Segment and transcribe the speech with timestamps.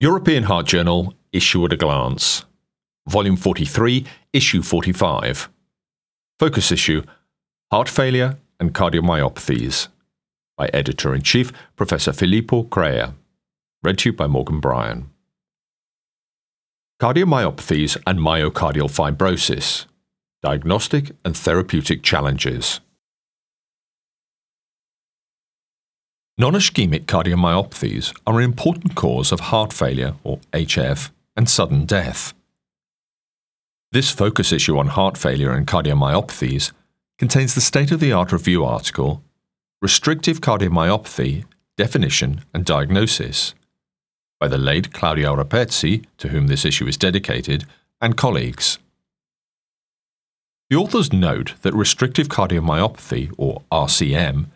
[0.00, 2.44] European Heart Journal, Issue at a Glance,
[3.08, 5.48] Volume 43, Issue 45.
[6.38, 7.02] Focus issue
[7.72, 9.88] Heart Failure and Cardiomyopathies
[10.56, 13.06] by Editor in Chief Professor Filippo Crea.
[13.82, 15.10] Read to you by Morgan Bryan.
[17.02, 19.86] Cardiomyopathies and myocardial fibrosis
[20.44, 22.78] Diagnostic and Therapeutic Challenges.
[26.40, 32.32] Non ischemic cardiomyopathies are an important cause of heart failure, or HF, and sudden death.
[33.90, 36.70] This focus issue on heart failure and cardiomyopathies
[37.18, 39.20] contains the state of the art review article
[39.82, 41.44] Restrictive Cardiomyopathy
[41.76, 43.54] Definition and Diagnosis
[44.38, 47.64] by the late Claudio Rapezzi, to whom this issue is dedicated,
[48.00, 48.78] and colleagues.
[50.70, 54.46] The authors note that restrictive cardiomyopathy, or RCM,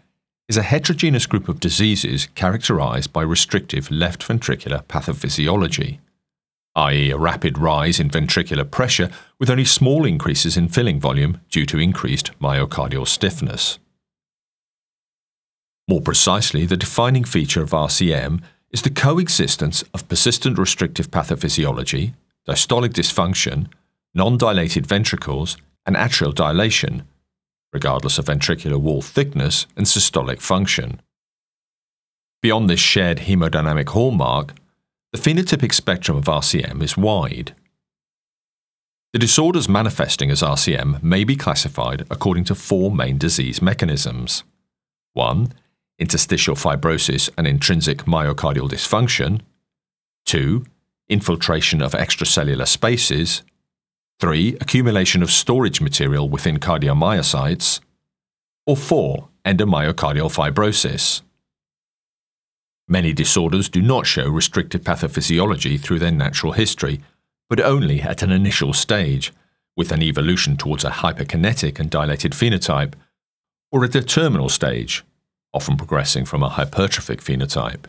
[0.49, 5.99] is a heterogeneous group of diseases characterized by restrictive left ventricular pathophysiology,
[6.75, 11.67] i.e., a rapid rise in ventricular pressure with only small increases in filling volume due
[11.67, 13.79] to increased myocardial stiffness.
[15.89, 22.15] More precisely, the defining feature of RCM is the coexistence of persistent restrictive pathophysiology,
[22.49, 23.69] diastolic dysfunction,
[24.15, 27.03] non dilated ventricles, and atrial dilation
[27.73, 31.01] regardless of ventricular wall thickness and systolic function.
[32.43, 34.55] Beyond this shared hemodynamic hallmark,
[35.13, 37.55] the phenotypic spectrum of RCM is wide.
[39.13, 44.43] The disorders manifesting as RCM may be classified according to four main disease mechanisms
[45.13, 45.53] 1.
[45.99, 49.43] Interstitial fibrosis and intrinsic myocardial dysfunction,
[50.25, 50.65] 2.
[51.11, 53.43] Infiltration of extracellular spaces,
[54.23, 54.57] 3.
[54.61, 57.81] Accumulation of storage material within cardiomyocytes.
[58.65, 59.29] Or 4.
[59.45, 61.23] Endomyocardial fibrosis.
[62.87, 67.01] Many disorders do not show restrictive pathophysiology through their natural history,
[67.51, 69.33] but only at an initial stage,
[69.77, 72.95] with an evolution towards a hyperkinetic and dilated phenotype,
[73.73, 75.03] or at a terminal stage,
[75.53, 77.87] often progressing from a hypertrophic phenotype.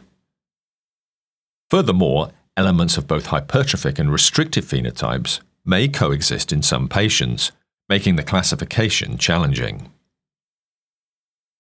[1.70, 7.52] Furthermore, elements of both hypertrophic and restrictive phenotypes may coexist in some patients,
[7.88, 9.92] making the classification challenging.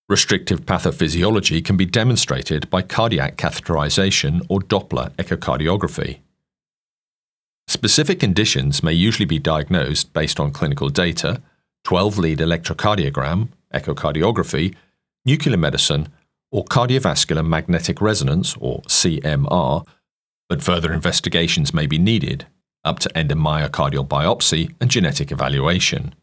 [0.09, 6.19] Restrictive pathophysiology can be demonstrated by cardiac catheterization or Doppler echocardiography.
[7.68, 11.41] Specific conditions may usually be diagnosed based on clinical data,
[11.85, 14.75] 12 lead electrocardiogram, echocardiography,
[15.25, 16.09] nuclear medicine,
[16.52, 19.88] or cardiovascular magnetic resonance, or CMR,
[20.50, 22.46] but further investigations may be needed
[22.83, 26.13] up to endomyocardial biopsy and genetic evaluation.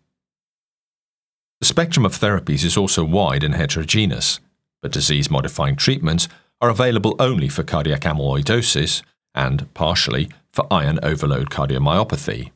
[1.60, 4.40] The spectrum of therapies is also wide and heterogeneous,
[4.82, 6.28] but disease modifying treatments
[6.60, 9.02] are available only for cardiac amyloidosis
[9.34, 12.50] and, partially, for iron overload cardiomyopathy.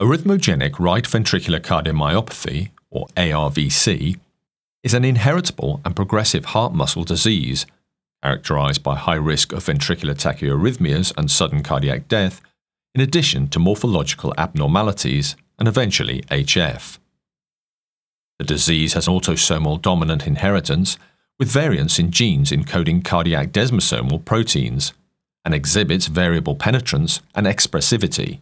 [0.00, 4.18] Arrhythmogenic right ventricular cardiomyopathy, or ARVC,
[4.82, 7.66] is an inheritable and progressive heart muscle disease
[8.22, 12.40] characterized by high risk of ventricular tachyarrhythmias and sudden cardiac death,
[12.94, 16.98] in addition to morphological abnormalities and eventually HF.
[18.38, 20.98] The disease has autosomal dominant inheritance
[21.38, 24.92] with variants in genes encoding cardiac desmosomal proteins
[25.44, 28.40] and exhibits variable penetrance and expressivity.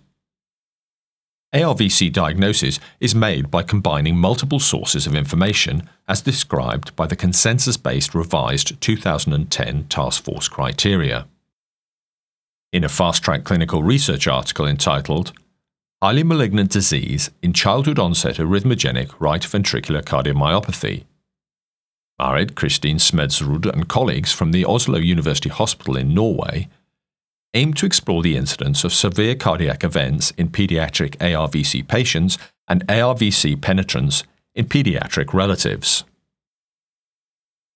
[1.53, 7.77] ARVC diagnosis is made by combining multiple sources of information as described by the consensus
[7.77, 11.27] based revised 2010 Task Force criteria.
[12.73, 15.33] In a fast track clinical research article entitled
[16.01, 21.03] Highly Malignant Disease in Childhood Onset Arrhythmogenic Right Ventricular Cardiomyopathy,
[22.21, 26.69] Marit Kristin Smedsrud and colleagues from the Oslo University Hospital in Norway
[27.55, 32.39] aimed to explore the incidence of severe cardiac events in pediatric ARVC patients
[32.69, 34.23] and ARVC penetrance
[34.55, 36.05] in pediatric relatives.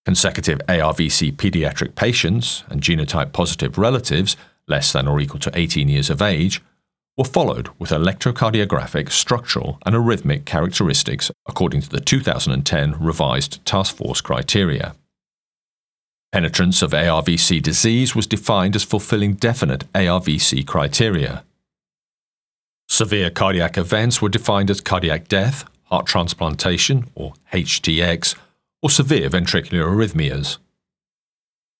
[0.04, 4.36] Consecutive ARVC pediatric patients and genotype positive relatives
[4.68, 6.62] less than or equal to 18 years of age
[7.16, 14.20] were followed with electrocardiographic, structural, and arrhythmic characteristics according to the 2010 revised Task Force
[14.20, 14.94] criteria.
[16.34, 21.44] Penetrance of ARVC disease was defined as fulfilling definite ARVC criteria.
[22.88, 28.34] Severe cardiac events were defined as cardiac death, heart transplantation, or HTX,
[28.82, 30.58] or severe ventricular arrhythmias.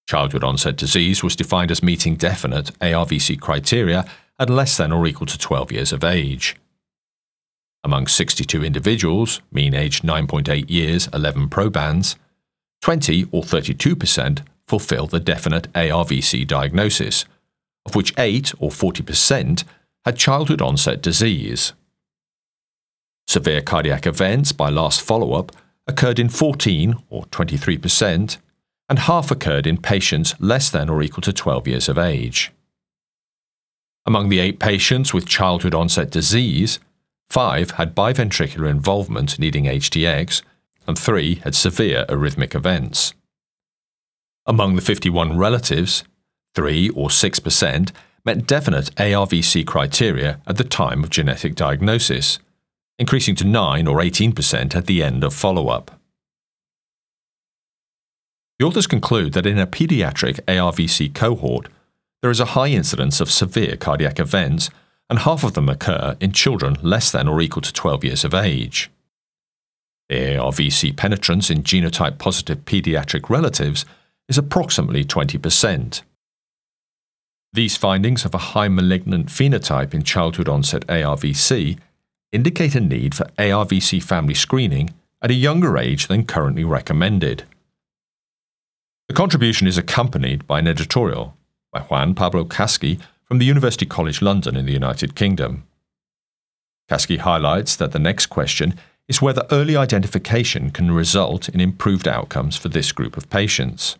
[0.08, 4.04] Childhood onset disease was defined as meeting definite ARVC criteria
[4.38, 6.54] at less than or equal to 12 years of age.
[7.82, 12.14] Among 62 individuals, mean age 9.8 years, 11 probands,
[12.84, 17.24] 20 or 32% fulfill the definite ARVC diagnosis,
[17.86, 19.64] of which 8 or 40%
[20.04, 21.72] had childhood onset disease.
[23.26, 25.50] Severe cardiac events by last follow up
[25.86, 28.36] occurred in 14 or 23%,
[28.90, 32.52] and half occurred in patients less than or equal to 12 years of age.
[34.04, 36.80] Among the eight patients with childhood onset disease,
[37.30, 40.42] five had biventricular involvement needing HTX,
[40.86, 43.14] and three had severe arrhythmic events.
[44.46, 46.04] Among the 51 relatives,
[46.54, 47.92] 3 or 6%
[48.24, 52.38] met definite ARVC criteria at the time of genetic diagnosis,
[52.98, 55.90] increasing to 9 or 18% at the end of follow up.
[58.58, 61.68] The authors conclude that in a pediatric ARVC cohort,
[62.22, 64.70] there is a high incidence of severe cardiac events,
[65.10, 68.32] and half of them occur in children less than or equal to 12 years of
[68.32, 68.90] age.
[70.10, 73.84] ARVC penetrance in genotype positive pediatric relatives
[74.28, 76.02] is approximately 20%.
[77.52, 81.78] These findings of a high malignant phenotype in childhood onset ARVC
[82.32, 84.92] indicate a need for ARVC family screening
[85.22, 87.44] at a younger age than currently recommended.
[89.08, 91.36] The contribution is accompanied by an editorial
[91.72, 95.64] by Juan Pablo Kaski from the University College London in the United Kingdom.
[96.90, 98.74] Kaski highlights that the next question
[99.08, 103.96] is whether early identification can result in improved outcomes for this group of patients.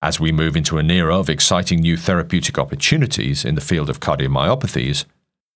[0.00, 3.98] As we move into an era of exciting new therapeutic opportunities in the field of
[3.98, 5.04] cardiomyopathies,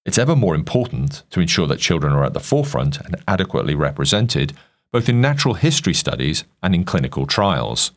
[0.05, 4.53] it's ever more important to ensure that children are at the forefront and adequately represented,
[4.91, 7.93] both in natural history studies and in clinical trials.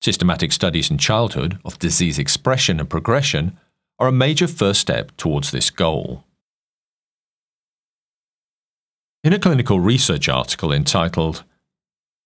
[0.00, 3.58] Systematic studies in childhood of disease expression and progression
[3.98, 6.24] are a major first step towards this goal.
[9.24, 11.44] In a clinical research article entitled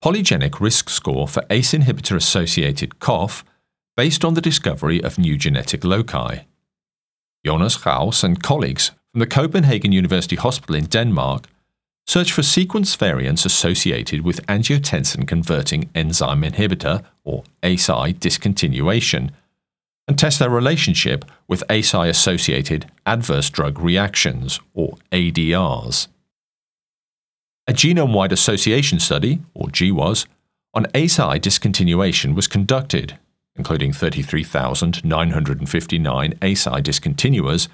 [0.05, 3.45] Polygenic Risk Score for ACE Inhibitor Associated Cough
[3.97, 6.41] based on the discovery of new genetic loci,
[7.47, 11.47] Jonas Ghouse and colleagues from the Copenhagen University Hospital in Denmark
[12.09, 19.31] Search for sequence variants associated with angiotensin converting enzyme inhibitor, or ACI, discontinuation,
[20.09, 26.09] and test their relationship with ACI associated adverse drug reactions, or ADRs.
[27.69, 30.25] A genome wide association study, or GWAS,
[30.73, 33.19] on ACI discontinuation was conducted,
[33.57, 37.69] including 33,959 ACI discontinuers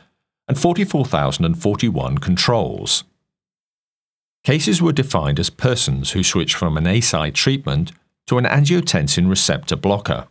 [0.48, 3.04] and 44,041 controls.
[4.42, 7.92] Cases were defined as persons who switched from an ACI treatment
[8.26, 10.26] to an angiotensin receptor blocker.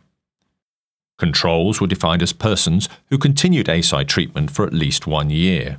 [1.18, 5.78] Controls were defined as persons who continued ACI treatment for at least one year.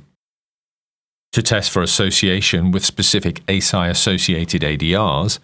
[1.32, 5.38] To test for association with specific ACI associated ADRs,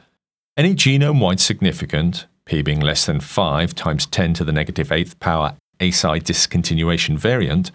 [0.56, 5.18] any genome wide significant, p being less than 5 times 10 to the negative 8th
[5.20, 7.70] power ACI discontinuation variant,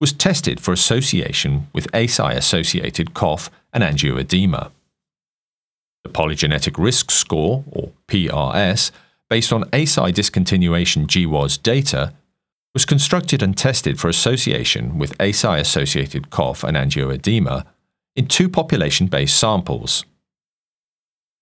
[0.00, 4.70] was tested for association with ACI associated cough and angioedema.
[6.04, 8.90] The polygenetic risk score, or PRS,
[9.28, 12.14] based on ACI discontinuation GWAS data,
[12.74, 17.64] was constructed and tested for association with ACI associated cough and angioedema
[18.14, 20.04] in two population based samples.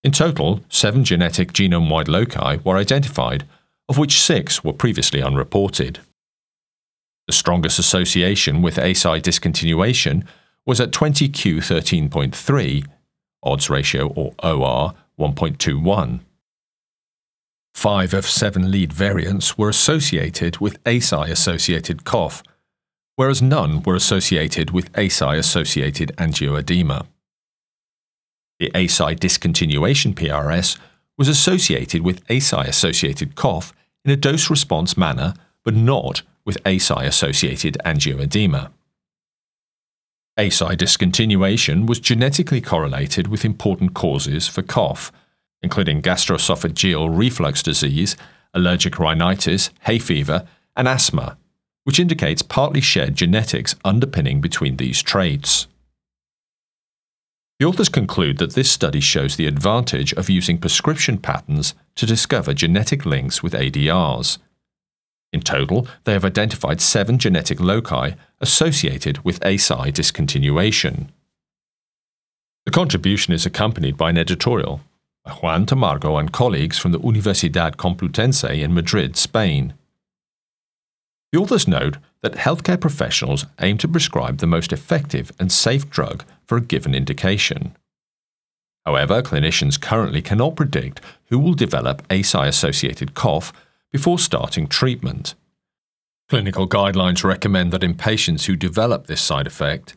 [0.04, 3.46] In total, seven genetic genome wide loci were identified,
[3.88, 6.00] of which six were previously unreported.
[7.26, 10.24] The strongest association with ACI discontinuation
[10.64, 12.86] was at 20q13.3,
[13.42, 16.20] odds ratio or OR 1.21.
[17.78, 22.42] Five of seven lead variants were associated with ACI associated cough,
[23.14, 27.06] whereas none were associated with ACI associated angioedema.
[28.58, 30.76] The ACI discontinuation PRS
[31.16, 33.72] was associated with ACI associated cough
[34.04, 38.72] in a dose response manner, but not with ACI associated angioedema.
[40.36, 45.12] ACI discontinuation was genetically correlated with important causes for cough,
[45.62, 48.16] including gastroesophageal reflux disease,
[48.54, 50.46] allergic rhinitis, hay fever,
[50.76, 51.36] and asthma,
[51.84, 55.66] which indicates partly shared genetics underpinning between these traits.
[57.58, 62.54] The authors conclude that this study shows the advantage of using prescription patterns to discover
[62.54, 64.38] genetic links with ADRs,
[65.32, 71.08] in total, they have identified seven genetic loci associated with ACI discontinuation.
[72.64, 74.80] The contribution is accompanied by an editorial
[75.28, 79.74] Juan Tamargo and colleagues from the Universidad Complutense in Madrid, Spain.
[81.32, 86.24] The authors note that healthcare professionals aim to prescribe the most effective and safe drug
[86.46, 87.76] for a given indication.
[88.86, 93.52] However, clinicians currently cannot predict who will develop ACI associated cough
[93.92, 95.34] before starting treatment.
[96.28, 99.94] Clinical guidelines recommend that in patients who develop this side effect,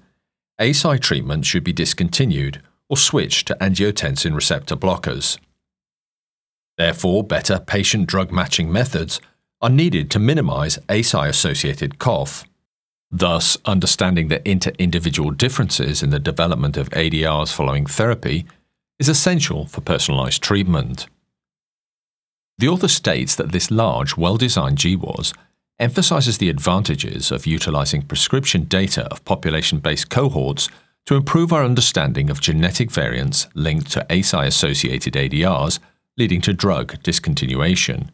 [0.59, 2.61] ACI treatment should be discontinued
[2.91, 5.37] or switched to angiotensin receptor blockers.
[6.77, 9.21] Therefore, better patient drug matching methods
[9.61, 12.43] are needed to minimize ACI associated cough.
[13.09, 18.45] Thus, understanding the inter individual differences in the development of ADRs following therapy
[18.99, 21.07] is essential for personalized treatment.
[22.57, 25.33] The author states that this large, well designed GWAS
[25.79, 30.67] emphasizes the advantages of utilizing prescription data of population based cohorts
[31.05, 35.79] to improve our understanding of genetic variants linked to ACI associated ADRs,
[36.17, 38.09] leading to drug discontinuation.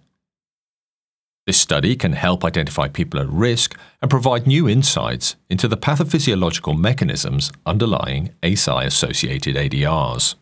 [1.45, 6.77] This study can help identify people at risk and provide new insights into the pathophysiological
[6.77, 10.35] mechanisms underlying ACI associated ADRs.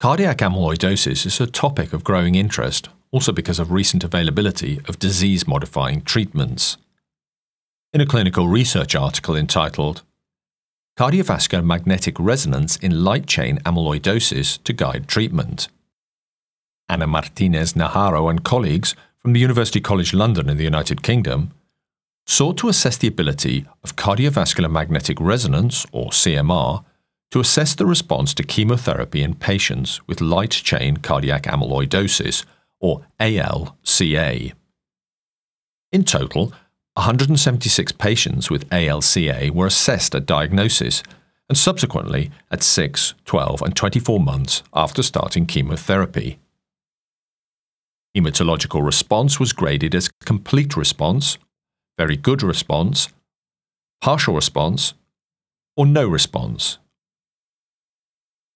[0.00, 5.46] Cardiac amyloidosis is a topic of growing interest also because of recent availability of disease
[5.46, 6.76] modifying treatments.
[7.90, 10.02] In a clinical research article entitled
[10.98, 15.68] Cardiovascular Magnetic Resonance in Light Chain Amyloidosis to Guide Treatment,
[16.90, 21.50] Ana Martinez Naharro and colleagues from the University College London in the United Kingdom
[22.26, 26.84] sought to assess the ability of cardiovascular magnetic resonance, or CMR,
[27.30, 32.44] to assess the response to chemotherapy in patients with light chain cardiac amyloidosis
[32.80, 34.52] or ALCA.
[35.90, 36.52] In total,
[36.98, 41.04] 176 patients with ALCA were assessed at diagnosis
[41.48, 46.40] and subsequently at 6, 12, and 24 months after starting chemotherapy.
[48.16, 51.38] Hematological response was graded as complete response,
[51.96, 53.08] very good response,
[54.00, 54.94] partial response,
[55.76, 56.78] or no response.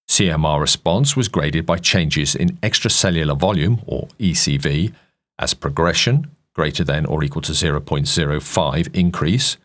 [0.09, 4.93] CMR response was graded by changes in extracellular volume, or ECV,
[5.39, 9.57] as progression, greater than or equal to 0.05 increase,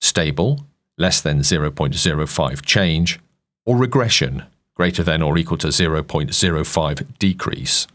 [0.00, 0.66] stable,
[0.98, 3.20] less than 0.05 change,
[3.66, 4.44] or regression,
[4.74, 7.86] greater than or equal to 0.05 decrease.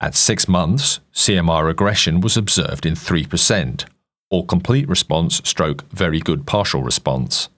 [0.00, 3.86] At six months, CMR regression was observed in 3%,
[4.30, 7.48] or complete response stroke very good partial response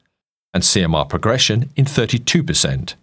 [0.54, 2.94] and CMR progression in 32%,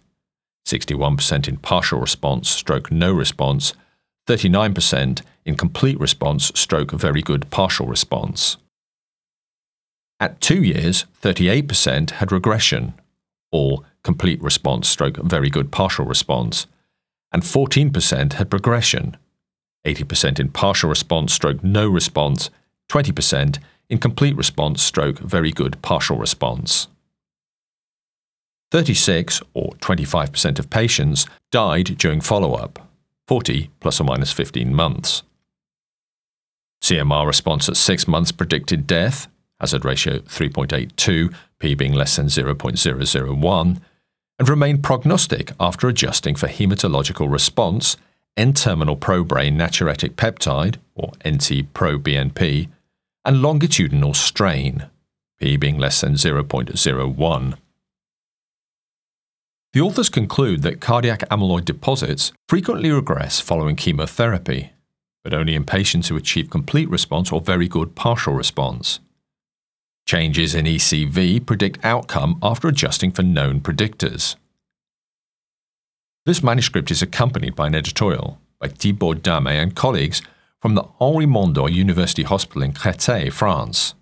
[0.66, 3.72] 61% in partial response stroke no response,
[4.26, 8.56] 39% in complete response stroke very good partial response.
[10.18, 12.94] At two years, 38% had regression,
[13.52, 16.66] or complete response stroke very good partial response,
[17.32, 19.16] and 14% had progression,
[19.86, 22.50] 80% in partial response stroke no response,
[22.88, 26.88] 20% in complete response stroke very good partial response.
[28.72, 32.85] 36 or 25% of patients died during follow up,
[33.26, 35.22] 40 plus or minus 15 months.
[36.82, 39.28] CMR response at 6 months predicted death,
[39.60, 43.80] hazard ratio 3.82, p being less than 0.001,
[44.38, 47.96] and remained prognostic after adjusting for hematological response,
[48.36, 52.68] N terminal probrain natriuretic peptide, or NT proBNP,
[53.24, 54.86] and longitudinal strain,
[55.40, 57.54] p being less than 0.01.
[59.76, 64.70] The authors conclude that cardiac amyloid deposits frequently regress following chemotherapy,
[65.22, 69.00] but only in patients who achieve complete response or very good partial response.
[70.06, 74.36] Changes in ECV predict outcome after adjusting for known predictors.
[76.24, 80.22] This manuscript is accompanied by an editorial by Thibaud Damy and colleagues
[80.58, 83.92] from the Henri Mondor University Hospital in Créteil, France.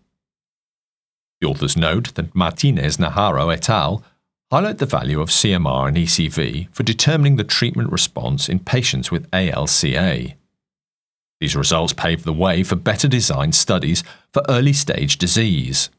[1.40, 4.04] The authors note that Martinez Naharro et al
[4.50, 9.30] highlight the value of CMR and ECV for determining the treatment response in patients with
[9.30, 10.34] ALCA.
[11.40, 15.90] These results pave the way for better designed studies for early stage disease.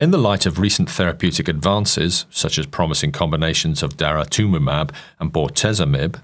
[0.00, 4.90] In the light of recent therapeutic advances, such as promising combinations of daratumumab
[5.20, 6.20] and bortezomib,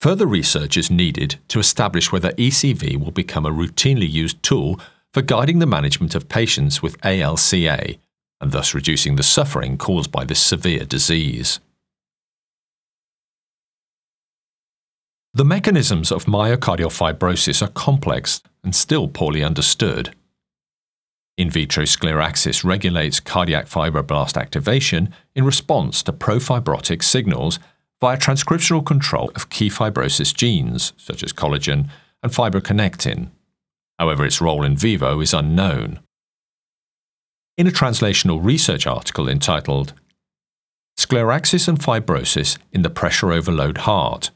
[0.00, 4.80] further research is needed to establish whether ECV will become a routinely used tool
[5.12, 7.98] for guiding the management of patients with ALCA
[8.40, 11.60] and thus reducing the suffering caused by this severe disease.
[15.32, 20.14] The mechanisms of myocardial fibrosis are complex and still poorly understood.
[21.38, 27.58] In vitro scleraxis regulates cardiac fibroblast activation in response to profibrotic signals
[28.00, 31.88] via transcriptional control of key fibrosis genes, such as collagen
[32.22, 33.28] and fibroconnectin.
[33.98, 36.00] However, its role in vivo is unknown.
[37.60, 39.92] In a translational research article entitled
[40.98, 44.30] Scleraxis and Fibrosis in the Pressure Overload Heart.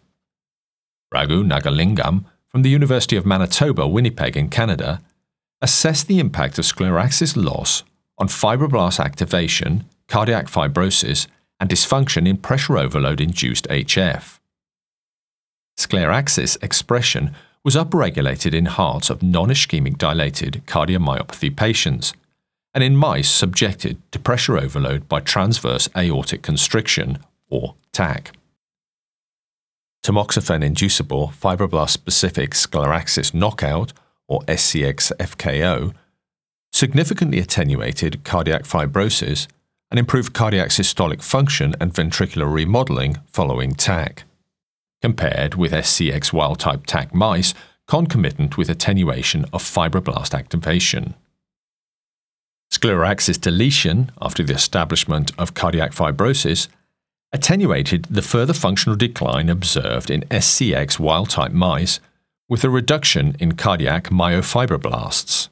[1.11, 5.00] Raghu Nagalingam from the University of Manitoba, Winnipeg in Canada
[5.62, 7.83] assessed the impact of scleraxis loss
[8.19, 11.26] on fibroblast activation, cardiac fibrosis,
[11.59, 14.38] and dysfunction in pressure overload induced HF.
[15.78, 22.12] Scleraxis expression was upregulated in hearts of non ischemic dilated cardiomyopathy patients
[22.75, 28.33] and in mice subjected to pressure overload by transverse aortic constriction, or TAC.
[30.04, 33.93] Tamoxifen inducible fibroblast specific scleraxis knockout,
[34.26, 35.95] or SCX FKO,
[36.73, 39.47] significantly attenuated cardiac fibrosis
[39.90, 44.25] and improved cardiac systolic function and ventricular remodeling following TAC
[45.00, 47.52] compared with SCX wild type TAC mice
[47.87, 51.14] concomitant with attenuation of fibroblast activation.
[52.75, 56.66] Scleraxis deletion, after the establishment of cardiac fibrosis,
[57.33, 62.00] attenuated the further functional decline observed in SCX wild type mice
[62.49, 65.50] with a reduction in cardiac myofibroblasts.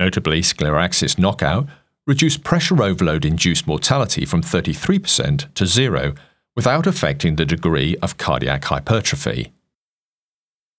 [0.00, 1.68] Notably, scleraxis knockout
[2.08, 6.14] reduced pressure overload induced mortality from 33% to zero
[6.56, 9.52] without affecting the degree of cardiac hypertrophy.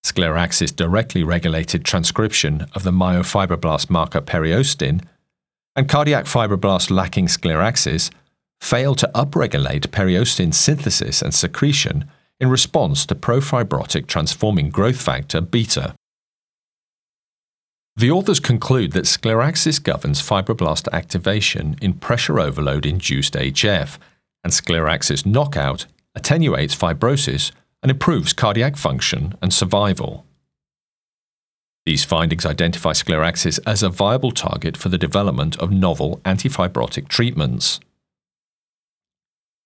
[0.04, 5.00] Scleraxis directly regulated transcription of the myofibroblast marker periostin,
[5.74, 8.10] and cardiac fibroblasts lacking scleraxis
[8.60, 12.04] fail to upregulate periostin synthesis and secretion
[12.38, 15.94] in response to profibrotic transforming growth factor beta.
[17.96, 23.98] The authors conclude that scleraxis governs fibroblast activation in pressure overload induced HF
[24.42, 27.52] and scleraxis knockout attenuates fibrosis
[27.82, 30.24] and improves cardiac function and survival.
[31.84, 37.80] These findings identify scleraxis as a viable target for the development of novel antifibrotic treatments.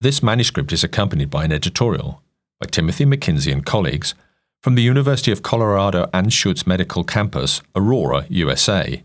[0.00, 2.22] This manuscript is accompanied by an editorial
[2.60, 4.14] by Timothy McKinsey and colleagues
[4.62, 9.02] from the University of Colorado Anschutz Medical Campus, Aurora, USA.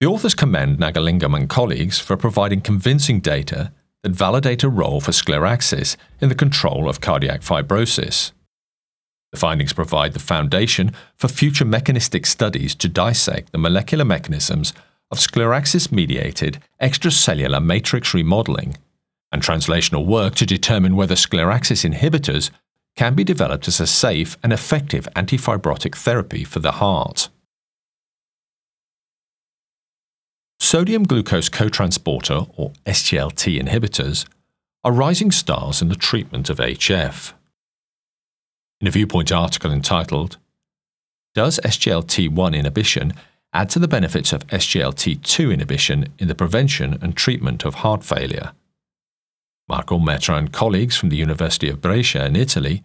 [0.00, 5.10] The authors commend Nagalingam and colleagues for providing convincing data that validate a role for
[5.10, 8.32] scleraxis in the control of cardiac fibrosis.
[9.32, 14.72] The findings provide the foundation for future mechanistic studies to dissect the molecular mechanisms
[15.10, 18.76] of scleraxis mediated extracellular matrix remodeling
[19.30, 22.50] and translational work to determine whether scleraxis inhibitors
[22.96, 27.28] can be developed as a safe and effective antifibrotic therapy for the heart.
[30.58, 34.26] Sodium glucose cotransporter, or SGLT inhibitors,
[34.82, 37.32] are rising stars in the treatment of HF.
[38.80, 40.38] In a Viewpoint article entitled,
[41.34, 43.12] Does SGLT1 inhibition
[43.52, 48.52] add to the benefits of SGLT2 inhibition in the prevention and treatment of heart failure?
[49.68, 52.84] Marco Metra and colleagues from the University of Brescia in Italy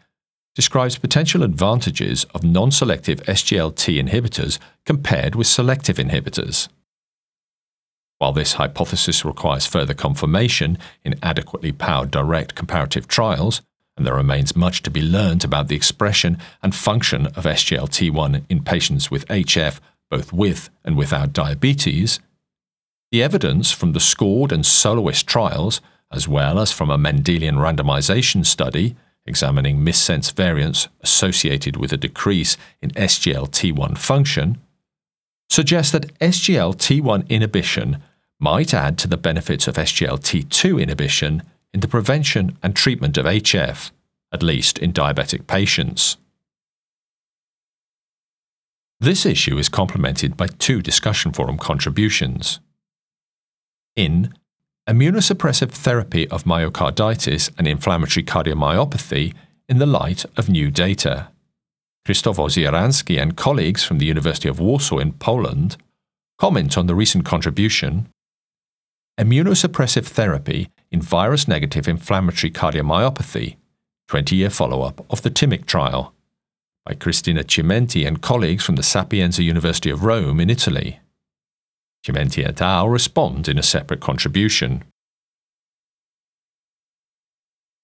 [0.55, 6.69] describes potential advantages of non-selective SGLT inhibitors compared with selective inhibitors.
[8.17, 13.61] While this hypothesis requires further confirmation in adequately powered direct comparative trials,
[13.95, 18.63] and there remains much to be learned about the expression and function of SGLT1 in
[18.63, 19.79] patients with HF,
[20.09, 22.19] both with and without diabetes,
[23.11, 28.45] the evidence from the SCORED and SOLOIST trials, as well as from a Mendelian randomization
[28.45, 34.59] study examining missense variants associated with a decrease in SGLT1 function,
[35.49, 38.01] suggests that SGLT1 inhibition
[38.39, 43.91] might add to the benefits of SGLT2 inhibition in the prevention and treatment of HF,
[44.31, 46.17] at least in diabetic patients.
[48.99, 52.59] This issue is complemented by two discussion forum contributions.
[53.95, 54.33] In
[54.87, 59.33] Immunosuppressive Therapy of Myocarditis and Inflammatory Cardiomyopathy
[59.67, 61.29] in the Light of New Data,
[62.05, 65.77] Krzysztof Ozieranski and colleagues from the University of Warsaw in Poland
[66.37, 68.09] comment on the recent contribution
[69.19, 73.57] Immunosuppressive Therapy in Virus Negative Inflammatory Cardiomyopathy
[74.07, 76.15] 20 year follow up of the TIMIC trial
[76.83, 80.99] by Cristina Chimenti and colleagues from the Sapienza University of Rome in Italy.
[82.03, 82.89] Chimenti et al.
[82.89, 84.83] respond in a separate contribution.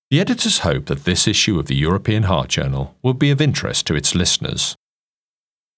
[0.09, 3.85] The editors hope that this issue of the European Heart Journal will be of interest
[3.85, 4.75] to its listeners.